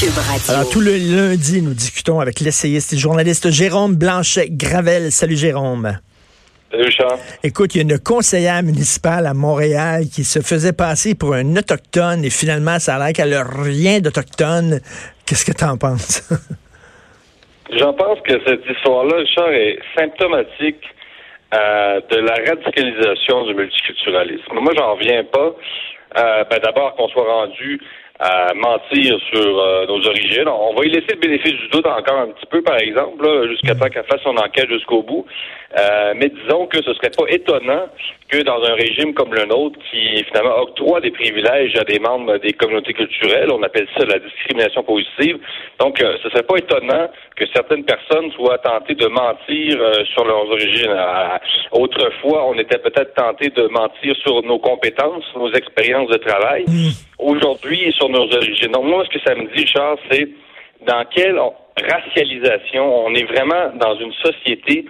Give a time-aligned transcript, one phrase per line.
[0.00, 0.54] Cube Radio.
[0.54, 5.12] Alors, tout le lundi, nous discutons avec l'essayiste et journaliste Jérôme Blanchet-Gravel.
[5.12, 5.98] Salut, Jérôme.
[6.70, 7.18] Salut, Charles.
[7.44, 11.54] Écoute, il y a une conseillère municipale à Montréal qui se faisait passer pour un
[11.54, 14.80] autochtone et finalement, ça a l'air qu'elle n'a rien d'autochtone.
[15.26, 16.32] Qu'est-ce que tu en penses?
[17.78, 20.82] J'en pense que cette histoire-là, Richard, est symptomatique
[21.52, 24.54] euh, de la radicalisation du multiculturalisme.
[24.62, 25.52] Moi, j'en reviens pas.
[26.16, 27.80] Euh, ben, D'abord, qu'on soit rendu
[28.20, 30.46] à mentir sur euh, nos origines.
[30.46, 33.74] On va y laisser le bénéfice du doute encore un petit peu, par exemple, jusqu'à
[33.74, 35.24] temps qu'elle fasse son enquête jusqu'au bout.
[35.78, 37.86] Euh, mais disons que ce serait pas étonnant
[38.28, 42.36] que dans un régime comme le nôtre, qui finalement octroie des privilèges à des membres
[42.36, 45.38] des communautés culturelles, on appelle ça la discrimination positive.
[45.78, 49.78] Donc, euh, ce serait pas étonnant que certaines personnes soient tentées de mentir
[50.12, 50.94] sur leurs origines.
[51.72, 56.64] autrefois, on était peut-être tenté de mentir sur nos compétences, nos expériences de travail.
[56.68, 57.09] Mm.
[57.20, 58.72] Aujourd'hui, sur nos origines.
[58.72, 60.28] Donc, moi, ce que ça me dit, Charles, c'est
[60.86, 61.38] dans quelle
[61.76, 64.86] racialisation on est vraiment dans une société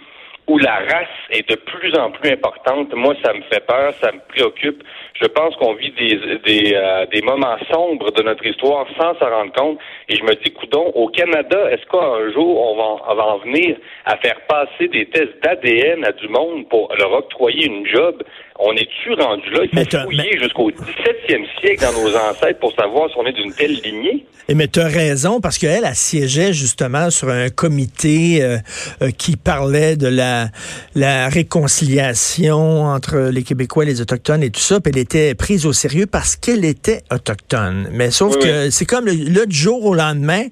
[0.50, 2.92] où la race est de plus en plus importante.
[2.92, 4.82] Moi, ça me fait peur, ça me préoccupe.
[5.20, 9.30] Je pense qu'on vit des, des, euh, des moments sombres de notre histoire sans s'en
[9.30, 9.78] rendre compte.
[10.08, 13.38] Et je me dis, coudon, au Canada, est-ce qu'un jour, on va, on va en
[13.38, 18.20] venir à faire passer des tests d'ADN à du monde pour leur octroyer une job?
[18.62, 19.60] On est-tu rendu là?
[19.72, 23.52] Il faut fouiller jusqu'au 17e siècle dans nos ancêtres pour savoir si on est d'une
[23.54, 24.26] telle lignée.
[24.50, 28.58] Et mais tu as raison, parce qu'elle, elle siégeait justement sur un comité euh,
[29.00, 30.48] euh, qui parlait de la,
[30.96, 35.66] la réconciliation entre les Québécois et les Autochtones et tout ça, puis elle était prise
[35.66, 37.88] au sérieux parce qu'elle était autochtone.
[37.92, 40.42] Mais sauf que c'est comme le, le, jour au lendemain,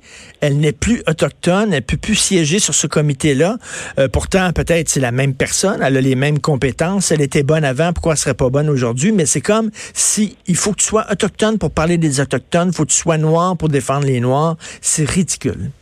[0.40, 3.56] elle n'est plus autochtone, elle peut plus siéger sur ce comité-là.
[3.98, 7.64] Euh, pourtant, peut-être c'est la même personne, elle a les mêmes compétences, elle était bonne
[7.64, 9.10] avant, pourquoi elle serait pas bonne aujourd'hui?
[9.10, 12.84] Mais c'est comme si il faut que tu sois autochtone pour parler des autochtones, faut
[12.84, 14.54] que tu sois noir pour défendre les noirs.
[14.80, 15.74] C'est ridicule.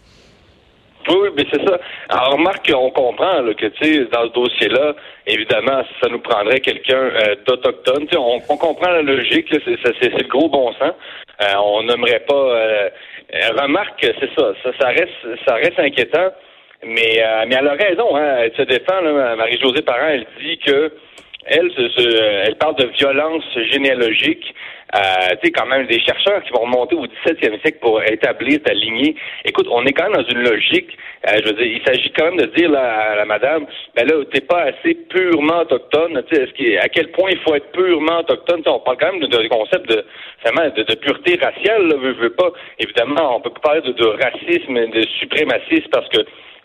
[1.11, 1.79] Oui, mais c'est ça.
[2.09, 4.95] Alors, remarque qu'on comprend que, tu sais, dans ce dossier-là,
[5.27, 8.07] évidemment, ça nous prendrait quelqu'un euh, d'autochtone.
[8.17, 10.95] On, on, comprend la logique, c'est le gros bon sens.
[11.43, 12.35] Euh, on n'aimerait pas...
[12.35, 12.89] Euh,
[13.61, 16.31] remarque, c'est ça, ça, reste, ça reste inquiétant.
[16.83, 19.03] Mais, mais elle a raison, hein, elle se défend,
[19.37, 20.93] Marie-Josée Parent, elle dit que
[21.47, 21.71] elle,
[22.47, 24.55] elle parle de violence généalogique.
[24.95, 28.63] Euh, tu sais, quand même, des chercheurs qui vont remonter au 17e siècle pour établir
[28.63, 29.17] ta lignée.
[29.45, 30.97] Écoute, on est quand même dans une logique.
[31.27, 34.07] Euh, je veux dire, il s'agit quand même de dire là, à la madame, ben
[34.07, 36.23] là, t'es pas assez purement autochtone.
[36.31, 38.63] Tu sais, est-ce à quel point il faut être purement autochtone?
[38.67, 41.89] On parle quand même de, concept de, de, de pureté raciale.
[41.89, 42.53] Là, veut, pas.
[42.79, 46.21] Évidemment, on peut pas parler de, de racisme, de suprémacisme parce que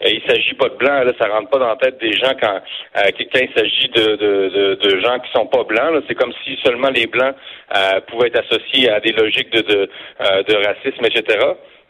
[0.10, 2.60] il s'agit pas de blancs, là, ça rentre pas dans la tête des gens quand,
[2.98, 6.04] euh, il s'agit de, de, de, gens qui sont pas blancs.
[6.08, 7.36] C'est comme si seulement les blancs
[7.76, 9.90] euh, pouvaient être associés à des logiques de, de,
[10.20, 11.38] de racisme, etc.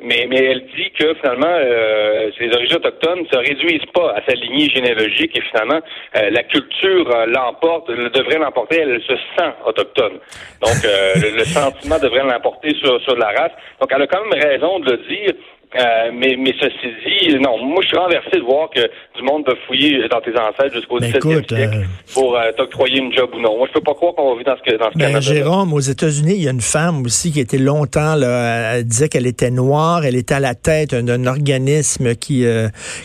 [0.04, 4.22] Mais, mais elle dit que finalement, euh, ces origines autochtones ne se réduisent pas à
[4.28, 5.80] sa lignée généalogique et finalement,
[6.14, 10.14] la culture l'emporte, devrait l'emporter, elle se sent autochtone.
[10.62, 13.52] Donc, le, le, sentiment devrait l'emporter sur, sur la race.
[13.80, 15.34] Donc, elle a quand même raison de le dire.
[15.74, 18.82] Euh, mais, mais ceci dit, non, moi je suis renversé de voir que
[19.16, 21.84] du monde peut fouiller dans tes ancêtres jusqu'au 17e siècle euh,
[22.14, 23.58] pour euh, t'octroyer une job ou non.
[23.58, 25.22] Moi je peux pas croire qu'on va vivre dans ce, dans ce ben, Canada.
[25.22, 29.08] Jérôme, aux États-Unis, il y a une femme aussi qui était longtemps, là, elle disait
[29.08, 32.46] qu'elle était noire, elle était à la tête d'un organisme qui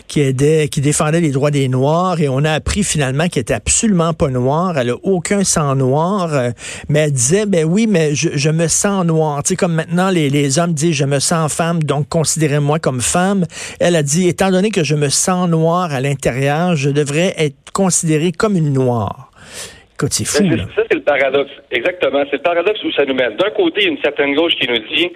[0.09, 3.53] qui aidait, qui défendait les droits des Noirs et on a appris finalement qu'elle était
[3.53, 6.31] absolument pas noire, elle a aucun sang noir,
[6.89, 9.41] mais elle disait, ben oui, mais je, je me sens noire.
[9.43, 12.79] Tu sais, comme maintenant les, les hommes disent, je me sens femme, donc considérez moi
[12.79, 13.45] comme femme.
[13.79, 17.71] Elle a dit, étant donné que je me sens noire à l'intérieur, je devrais être
[17.73, 19.31] considérée comme une noire.
[19.95, 20.47] Écoute, c'est fou.
[20.47, 21.51] Ben, ça, c'est le paradoxe.
[21.71, 22.23] Exactement.
[22.29, 23.35] C'est le paradoxe où ça nous mène.
[23.35, 25.11] D'un côté, il y a une certaine gauche qui nous dit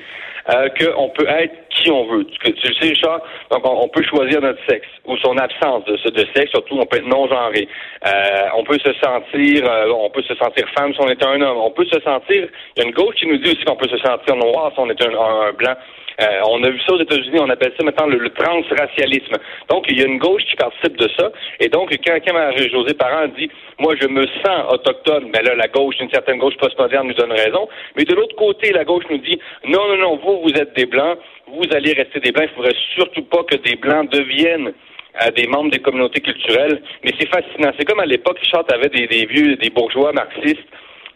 [0.50, 2.26] euh, qu'on peut être qui on veut.
[2.26, 3.22] Tu, tu le sais, Charles,
[3.52, 6.98] donc on, peut choisir notre sexe ou son absence de, de sexe, surtout on peut
[6.98, 7.68] être non-genré.
[8.08, 8.10] Euh,
[8.58, 11.58] on peut se sentir euh, on peut se sentir femme si on est un homme.
[11.58, 13.90] On peut se sentir il y a une gauche qui nous dit aussi qu'on peut
[13.90, 15.76] se sentir noir si on est un, un blanc.
[16.20, 19.36] Euh, on a vu ça aux États-Unis, on appelle ça maintenant le, transracialisme.
[19.70, 21.32] Donc, il y a une gauche qui participe de ça.
[21.60, 23.50] Et donc, quand, quand José Parent dit
[23.80, 27.32] Moi, je me sens autochtone, mais là, la gauche, une certaine gauche postmoderne nous donne
[27.32, 27.68] raison.
[27.96, 30.86] Mais de l'autre côté, la gauche nous dit Non, non, non, vous, vous êtes des
[30.86, 34.74] Blancs, vous allez rester des Blancs, il ne faudrait surtout pas que des Blancs deviennent
[35.22, 36.82] euh, des membres des communautés culturelles.
[37.04, 37.72] Mais c'est fascinant.
[37.78, 40.68] C'est comme à l'époque, Richard avait des, des vieux, des bourgeois marxistes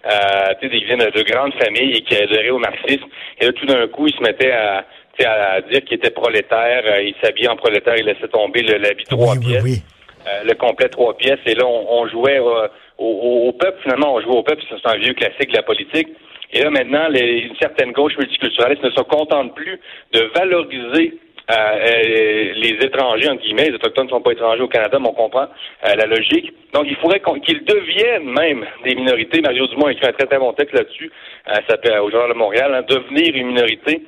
[0.05, 3.05] euh, sais, viennent de grandes familles et qui adhéraient au marxisme.
[3.39, 4.85] Et là, tout d'un coup, ils se mettaient à,
[5.23, 6.83] à dire qu'il était prolétaire.
[6.85, 9.83] Euh, il s'habillait en prolétaire, il laissait tomber l'habit trois pièces.
[10.27, 11.39] Euh, le complet trois pièces.
[11.45, 12.67] Et là, on, jouait au,
[12.97, 14.63] au, peuple, finalement, on jouait au peuple.
[14.67, 16.07] C'est un vieux classique de la politique.
[16.51, 19.79] Et là, maintenant, les, une certaine gauche multiculturaliste ne se contente plus
[20.13, 21.19] de valoriser
[21.51, 25.09] euh, euh, les étrangers, en guillemets, les Autochtones ne sont pas étrangers au Canada, mais
[25.09, 25.43] on comprend
[25.85, 26.51] euh, la logique.
[26.73, 29.41] Donc, il faudrait qu'ils deviennent même des minorités.
[29.41, 31.11] Mario Dumont a écrit un très très bon texte là-dessus,
[31.45, 34.01] ça s'appelle au Journal de Montréal, hein, devenir une minorité.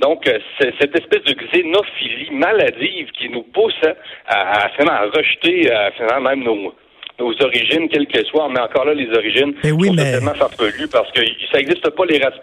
[0.00, 0.24] Donc,
[0.58, 3.80] cette espèce de xénophilie maladive qui nous pousse
[4.26, 6.74] à, à, à rejeter finalement même nos,
[7.20, 8.48] nos origines, quelles qu'elles soient.
[8.48, 10.12] Mais encore là, les origines mais oui, sont mais...
[10.12, 11.20] tellement farfelues parce que
[11.52, 12.34] ça n'existe pas, les races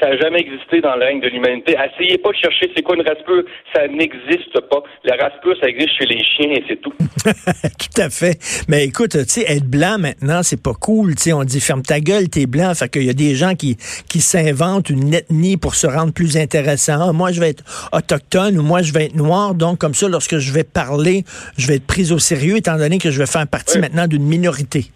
[0.00, 1.76] Ça n'a jamais existé dans le règne de l'humanité.
[1.76, 3.44] Essayez pas de chercher c'est quoi une race pure.
[3.74, 4.82] Ça n'existe pas.
[5.04, 6.92] La race pure, ça existe chez les chiens et c'est tout.
[7.24, 8.38] tout à fait.
[8.68, 11.14] Mais écoute, tu sais, être blanc maintenant, c'est pas cool.
[11.14, 12.74] Tu sais, on dit ferme ta gueule, t'es blanc.
[12.74, 13.76] Fait qu'il y a des gens qui,
[14.08, 17.12] qui s'inventent une ethnie pour se rendre plus intéressant.
[17.12, 19.54] Moi, je vais être autochtone ou moi, je vais être noir.
[19.54, 21.24] Donc, comme ça, lorsque je vais parler,
[21.58, 24.21] je vais être pris au sérieux, étant donné que je vais faire partie maintenant d'une
[24.22, 24.90] minorité.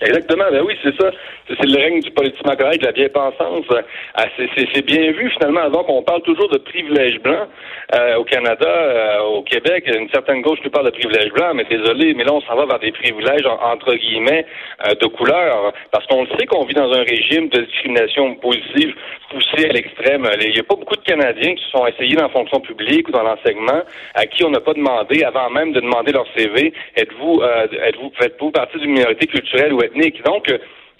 [0.00, 1.10] Exactement, ben oui, c'est ça.
[1.48, 3.66] C'est le règne du politiquement correct, de la bien-pensance.
[4.14, 7.48] Ah, c'est bien vu, finalement, avant qu'on parle toujours de privilèges blancs
[7.94, 9.84] euh, au Canada, euh, au Québec.
[9.86, 12.66] Une certaine gauche nous parle de privilèges blancs, mais désolé, mais là, on s'en va
[12.66, 14.46] vers des privilèges, entre guillemets,
[14.86, 15.72] euh, de couleur.
[15.90, 18.94] Parce qu'on le sait qu'on vit dans un régime de discrimination positive
[19.30, 20.28] poussé à l'extrême.
[20.40, 23.08] Il n'y a pas beaucoup de Canadiens qui se sont essayés dans la fonction publique
[23.08, 23.82] ou dans l'enseignement
[24.14, 28.50] à qui on n'a pas demandé, avant même de demander leur CV, êtes-vous êtes-vous faites-vous
[28.50, 30.22] partie d'une minorité culturelle ou ethnique?
[30.24, 30.50] Donc,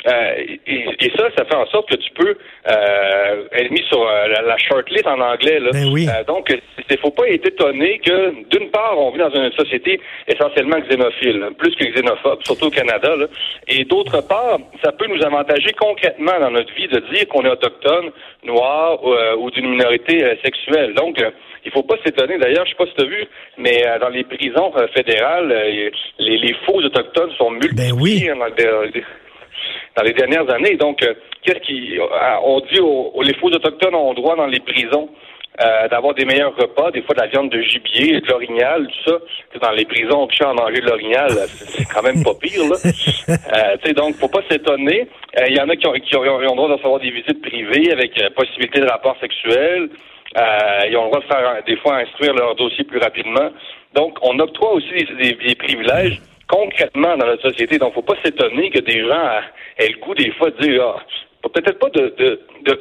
[0.06, 2.36] euh, et, ça, ça fait en sorte que tu peux
[2.70, 5.58] euh, être mis sur euh, la, shortlist en anglais.
[5.58, 5.70] Là.
[5.72, 6.06] Ben oui.
[6.26, 6.56] donc,
[6.88, 11.50] il faut pas être étonné que, d'une part, on vit dans une société essentiellement xénophile,
[11.58, 13.16] plus que xénophobe, surtout au Canada.
[13.16, 13.26] Là,
[13.66, 17.50] et d'autre part, ça peut nous avantager concrètement dans notre vie de dire qu'on est
[17.50, 18.10] autochtone,
[18.44, 19.00] noir
[19.38, 20.94] ou d'une minorité sexuelle.
[20.94, 21.20] Donc,
[21.64, 22.38] il faut pas s'étonner.
[22.38, 23.24] D'ailleurs, je sais pas si tu as vu,
[23.58, 25.48] mais dans les prisons fédérales,
[26.18, 27.92] les, faux autochtones sont multipliés.
[27.92, 28.46] Ben oui dans
[30.02, 30.76] les dernières années.
[30.76, 31.98] Donc, euh, qu'est-ce qui...
[31.98, 32.04] Euh,
[32.44, 35.08] on dit aux, les faux autochtones ont droit dans les prisons
[35.60, 39.10] euh, d'avoir des meilleurs repas, des fois de la viande de gibier, de l'orignal, tout
[39.10, 39.18] ça.
[39.60, 42.62] Dans les prisons, on peut en manger de l'orignal, c'est quand même pas pire.
[42.62, 42.76] Là.
[43.28, 45.06] Euh, donc, faut pas s'étonner.
[45.48, 47.92] Il y en a qui ont, qui ont, le droit de recevoir des visites privées
[47.92, 49.88] avec possibilité de rapport sexuel.
[50.34, 53.50] ils ont le droit de faire des fois instruire leur dossier plus rapidement.
[53.94, 57.78] Donc, on octroie aussi des privilèges concrètement dans notre société.
[57.78, 59.40] Donc, faut pas s'étonner que des gens
[59.78, 62.80] aient le goût des fois de dire ah, peut-être pas de, de, de,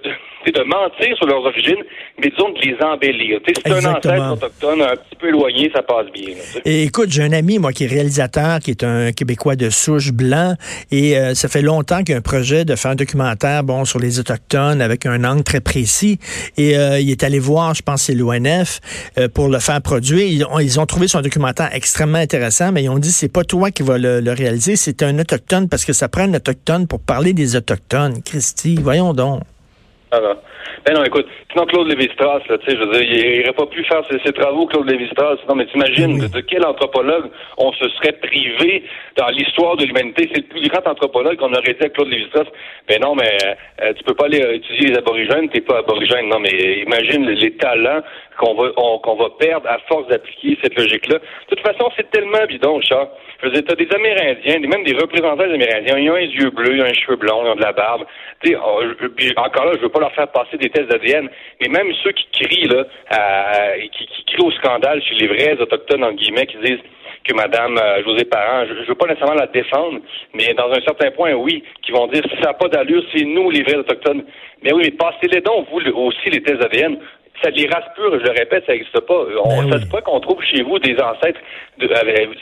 [0.52, 1.84] mentir sur leurs origines,
[2.20, 3.40] mais disons de les embellir.
[3.46, 6.36] C'est un ancêtre autochtone un petit peu éloigné, ça passe bien.
[6.66, 10.12] et écoute, j'ai un ami, moi, qui est réalisateur, qui est un Québécois de souche
[10.12, 10.56] blanc,
[10.92, 13.86] et euh, ça fait longtemps qu'il y a un projet de faire un documentaire, bon,
[13.86, 16.20] sur les Autochtones avec un angle très précis.
[16.58, 18.80] Et euh, il est allé voir, je pense, c'est l'ONF,
[19.18, 20.26] euh, pour le faire produire.
[20.28, 23.44] Ils ont, ils ont, trouvé son documentaire extrêmement intéressant, mais ils ont dit, c'est pas
[23.44, 27.00] toi qui vas le, réaliser, c'est un Autochtone, parce que ça prend un Autochtone pour
[27.00, 28.22] parler des Autochtones.
[28.24, 29.42] Christy, voyons donc.
[30.10, 33.84] Ben non, écoute, sinon Claude Lévi-Strauss, tu sais, je veux dire, il n'aurait pas pu
[33.84, 35.40] faire ses, travaux, Claude Lévi-Strauss.
[35.50, 38.84] Non, mais t'imagines de, quel anthropologue on se serait privé
[39.18, 40.30] dans l'histoire de l'humanité?
[40.34, 42.48] C'est le plus grand anthropologue qu'on aurait dit à Claude Lévi-Strauss.
[42.88, 43.38] Ben non, mais
[43.82, 46.30] euh, tu peux pas aller étudier les aborigènes, t'es pas aborigène.
[46.30, 48.02] Non, mais imagine les, talents
[48.38, 51.18] qu'on va qu'on va perdre à force d'appliquer cette logique-là.
[51.18, 53.10] De toute façon, c'est tellement bidon, Charles.
[53.42, 56.50] Je veux dire, t'as des Amérindiens, même des représentants des Amérindiens, ils ont un yeux
[56.50, 58.06] bleus, ils ont un cheveu blond, ils ont de la barbe.
[58.42, 58.82] Tu sais, oh,
[59.38, 61.30] encore là, je veux pas leur faire passer des tests d'ADN,
[61.62, 62.86] mais même ceux qui crient, là,
[63.92, 66.80] qui, crient au scandale chez les vrais autochtones, en guillemets, qui disent
[67.24, 70.00] que Mme euh, José Parent, je ne veux pas nécessairement la défendre,
[70.34, 73.50] mais dans un certain point, oui, qui vont dire ça n'a pas d'allure, c'est nous
[73.50, 74.24] les vrais autochtones.
[74.64, 76.98] Mais oui, mais passez-les donc, vous aussi, les tests d'ADN.
[77.44, 79.26] Ça, les races pures, je le répète, ça n'existe pas.
[79.44, 81.40] On, ben ça se pourrait qu'on trouve chez vous des ancêtres.
[81.78, 81.88] De,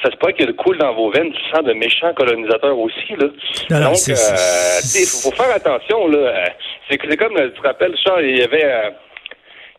[0.01, 3.11] ça se pourrait qu'il coule dans vos veines du sang de méchants colonisateurs aussi.
[3.11, 3.27] Là.
[3.81, 6.07] Donc, il euh, faut, faire attention.
[6.07, 6.49] là.
[6.89, 8.65] C'est comme, tu te rappelles, Charles, il y avait...
[8.65, 8.89] Euh,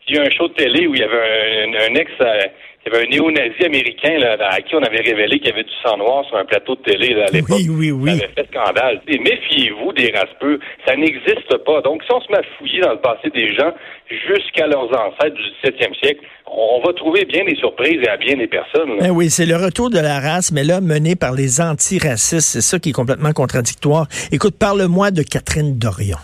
[0.07, 2.41] il y a eu un show de télé où il y avait un, ex, euh,
[2.87, 5.63] il y avait un néo-nazi américain là, à qui on avait révélé qu'il y avait
[5.63, 7.57] du sang noir sur un plateau de télé là, à l'époque.
[7.59, 8.17] Oui, oui, oui.
[8.17, 9.01] Ça avait fait scandale.
[9.07, 10.59] Méfiez-vous des raspeux.
[10.85, 11.81] Ça n'existe pas.
[11.81, 13.73] Donc, si on se met à fouiller dans le passé des gens
[14.09, 18.37] jusqu'à leurs ancêtres du 17e siècle, on va trouver bien des surprises et à bien
[18.37, 18.97] des personnes.
[19.03, 22.47] Eh oui, c'est le retour de la race, mais là, mené par les antiracistes.
[22.47, 24.07] C'est ça qui est complètement contradictoire.
[24.31, 26.17] Écoute, parle-moi de Catherine Dorion.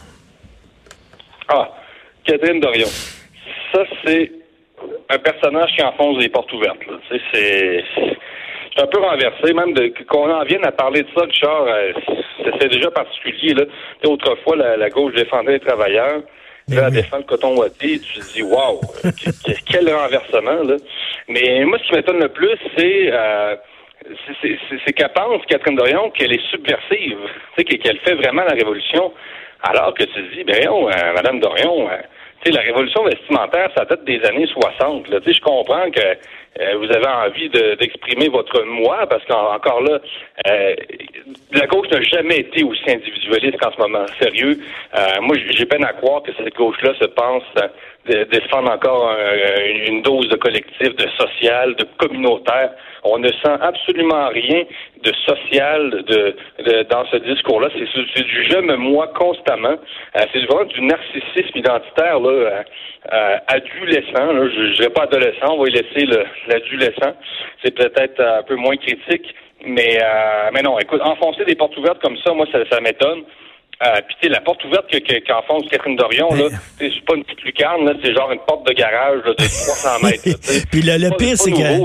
[1.50, 1.70] Ah,
[2.26, 2.88] Catherine Dorion
[3.74, 4.32] ça, c'est
[5.10, 6.80] un personnage qui enfonce des portes ouvertes.
[8.76, 9.74] C'est un peu renversé, même
[10.10, 11.94] qu'on en vienne à parler de ça, Richard, euh,
[12.60, 13.54] c'est déjà particulier.
[13.54, 13.66] Là.
[14.06, 16.22] Autrefois, la, gauche défendait les travailleurs.
[16.70, 18.80] Là, elle défend le coton ouaté, tu te dis, waouh,
[19.70, 20.64] quel renversement.
[20.64, 20.78] Là.
[21.28, 23.56] Mais moi, ce qui m'étonne le plus, c'est euh,
[24.86, 27.18] c'est qu'elle pense, Catherine Dorion, qu'elle est subversive,
[27.58, 29.14] qu'elle fait vraiment la révolution
[29.62, 31.96] Alors que tu te dis, ben, oh, Madame Dorion, tu
[32.52, 35.10] la révolution vestimentaire, ça date des années 60.
[35.10, 35.20] Là.
[35.26, 36.02] Je comprends que
[36.60, 40.00] euh, vous avez envie d'exprimer votre moi, parce qu'encore là,
[40.48, 40.76] euh,
[41.52, 44.06] la gauche n'a jamais été aussi individualiste qu'en ce moment.
[44.20, 44.60] Sérieux,
[44.96, 47.44] euh, moi, j'ai peine à croire que cette gauche-là se pense
[48.08, 49.16] de, défendre encore
[49.88, 52.72] une dose de collectif, de social, de communautaire.
[53.04, 54.64] On ne sent absolument rien
[55.04, 56.36] de social de,
[56.90, 57.70] dans ce discours-là.
[57.74, 59.76] C'est du je me moi constamment.
[60.16, 62.64] c'est vraiment du narcissisme identitaire là,
[63.48, 64.32] adolescent.
[64.34, 64.50] Là.
[64.56, 67.14] Je ne dirais pas adolescent, on va y laisser le, l'adolescent.
[67.64, 69.34] C'est peut-être un peu moins critique.
[69.66, 73.24] Mais, euh, mais non, écoute, enfoncer des portes ouvertes comme ça, moi, ça, ça m'étonne.
[73.82, 74.86] Euh, puis tu sais, la porte ouverte
[75.28, 76.46] qu'enfonce Catherine Dorion, là,
[76.80, 80.40] c'est pas une petite lucarne, là, c'est genre une porte de garage de 300 mètres.
[80.72, 81.82] puis le, pire, c'est qu'elle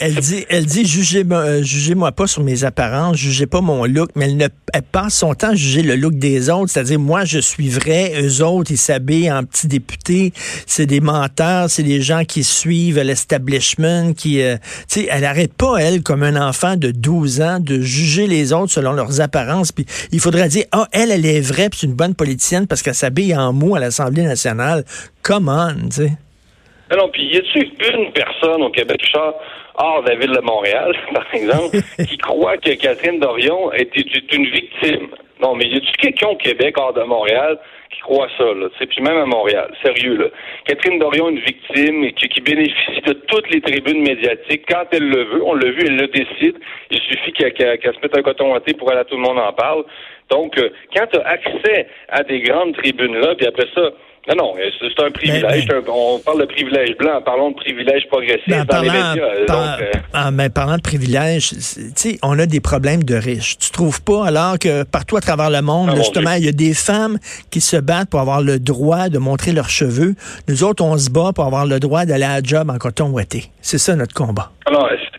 [0.00, 4.10] elle dit, elle dit, jugez-moi euh, jugez pas sur mes apparences, jugez pas mon look,
[4.14, 7.24] mais elle ne elle passe son temps à juger le look des autres, c'est-à-dire moi
[7.24, 10.32] je suis vrai, eux autres ils s'habillent en petits députés,
[10.66, 14.56] c'est des menteurs, c'est des gens qui suivent l'establishment, qui, euh,
[14.88, 18.52] tu sais, elle arrête pas elle comme un enfant de 12 ans de juger les
[18.52, 21.86] autres selon leurs apparences, puis il faudrait dire ah elle elle est vraie, puis c'est
[21.86, 24.84] une bonne politicienne parce qu'elle s'habille en mou à l'Assemblée nationale.
[25.22, 26.10] Come on, tu sais.
[26.96, 27.58] Non, puis y a-tu
[27.94, 29.00] une personne au Québec,
[29.76, 34.02] hors de la ville de Montréal, par exemple, qui croit que Catherine Dorion était
[34.32, 35.08] une victime?
[35.40, 37.58] Non, mais y a-tu quelqu'un au Québec, hors de Montréal,
[37.90, 38.68] qui croit ça, là?
[38.78, 40.26] Puis même à Montréal, sérieux, là.
[40.66, 45.08] Catherine Dorion est une victime et qui, bénéficie de toutes les tribunes médiatiques quand elle
[45.08, 45.42] le veut.
[45.44, 46.56] On l'a vu, elle le décide.
[46.90, 47.52] Il suffit qu'elle
[47.82, 49.84] se mette un coton thé pour aller à tout le monde en parle.
[50.30, 53.90] Donc, euh, quand tu as accès à des grandes tribunes-là, puis après ça,
[54.28, 55.66] non, non, c'est un privilège.
[55.88, 59.16] on parle de privilège blanc, parlons de privilège progressif ben, dans les médias.
[59.18, 61.56] Euh, ah, mais parlant de privilège, tu
[61.96, 63.58] sais, on a des problèmes de riches.
[63.58, 66.52] Tu trouves pas alors que partout à travers le monde, ah, justement, il y a
[66.52, 67.18] des femmes
[67.50, 70.14] qui se battent pour avoir le droit de montrer leurs cheveux.
[70.48, 73.06] Nous autres, on se bat pour avoir le droit d'aller à la job en coton
[73.06, 73.46] ouaté.
[73.60, 74.52] C'est ça notre combat.
[74.66, 75.11] Alors, ah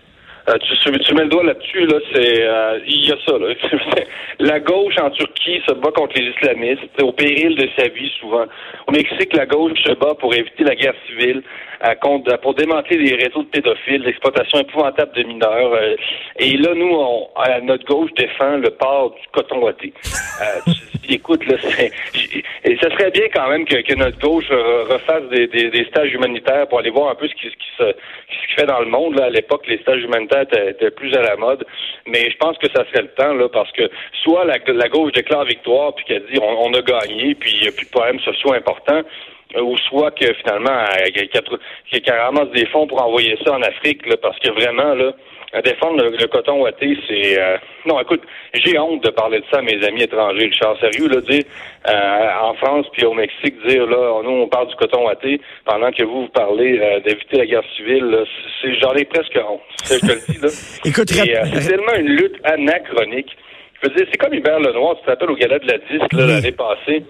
[0.50, 3.38] euh, tu, tu, mets le doigt là-dessus, là, c'est euh, il y a ça.
[3.38, 3.54] Là.
[4.40, 8.46] la gauche en Turquie se bat contre les islamistes, au péril de sa vie souvent.
[8.88, 11.44] Au Mexique, la gauche se bat pour éviter la guerre civile,
[12.02, 15.74] contre, pour démanteler les réseaux de pédophiles, l'exploitation épouvantable de mineurs.
[15.74, 15.96] Euh,
[16.40, 17.28] et là, nous, on,
[17.64, 19.94] notre gauche défend le port du coton ouaté.
[20.42, 20.72] Euh,
[21.10, 21.58] écoute, là,
[22.64, 26.14] et ça serait bien quand même que, que notre gauche refasse des, des, des, stages
[26.14, 28.80] humanitaires pour aller voir un peu ce qui, ce qui se, ce qui fait dans
[28.80, 29.18] le monde.
[29.18, 29.26] Là.
[29.26, 31.66] À l'époque, les stages humanitaires était, plus à la mode.
[32.08, 33.90] Mais je pense que ça serait le temps, là, parce que
[34.24, 37.72] soit la, gauche déclare victoire, puis qu'elle dit on, a gagné, puis il n'y a
[37.72, 40.86] plus de problèmes sociaux importants, euh, ou soit que finalement,
[41.92, 45.14] qu'elle ramasse des fonds pour envoyer ça en Afrique, là, parce que vraiment, là,
[45.62, 47.40] défendre le, coton ouaté, c'est...
[47.40, 48.22] Euh, non, écoute,
[48.54, 50.46] j'ai honte de parler de ça à mes amis étrangers.
[50.46, 51.44] Richard, sérieux, là, dire
[51.88, 55.92] euh, en France puis au Mexique, dire, là, nous, on parle du coton ouaté pendant
[55.92, 58.24] que vous, vous parlez euh, d'éviter la guerre civile,
[58.62, 59.62] c'est, j'en ai presque honte.
[59.86, 60.50] Je te le dis, là.
[60.86, 63.30] écoute, c'est tellement une lutte anachronique.
[63.82, 66.14] Je veux dire, c'est comme Hubert Lenoir, tu te rappelles au gala de la disque,
[66.14, 67.04] l'année passée?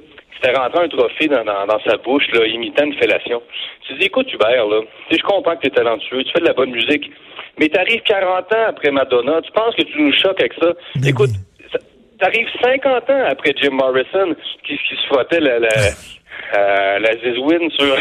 [0.44, 3.42] S'était rentré un trophée dans, dans, sa bouche, là, imitant une fellation.
[3.88, 4.82] Tu dis, écoute, Hubert, là,
[5.12, 7.12] je comprends que tu es talentueux, tu fais de la bonne musique,
[7.60, 10.74] mais tu arrives 40 ans après Madonna, tu penses que tu nous choques avec ça?
[11.08, 14.36] Écoute, tu arrives 50 ans après Jim Morrison,
[14.66, 15.70] qui, qui se frottait la, la,
[16.56, 17.96] euh, la zizouine sur,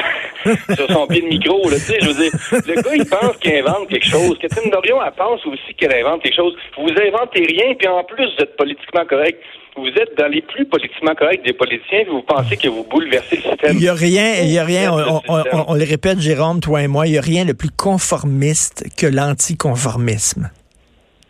[0.77, 1.69] sur son pied de micro.
[1.71, 4.39] Là, je veux dire, le gars, il pense qu'il invente quelque chose.
[4.41, 6.55] Catherine Dorion, elle pense aussi qu'elle invente quelque chose.
[6.77, 9.39] Vous inventez rien, puis en plus, vous êtes politiquement correct
[9.77, 13.43] vous êtes dans les plus politiquement corrects des politiciens, vous pensez que vous bouleversez le
[13.43, 13.77] système.
[13.77, 17.07] Il n'y a rien, il y a rien, on, le répète, Jérôme, toi et moi,
[17.07, 20.51] il n'y a rien de plus conformiste que l'anticonformisme.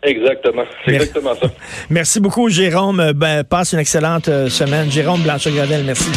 [0.03, 1.47] Exactement, c'est exactement ça.
[1.89, 3.13] Merci beaucoup, Jérôme.
[3.15, 4.91] Ben, passe une excellente euh, semaine.
[4.91, 6.11] Jérôme Blanchard-Gradel, merci.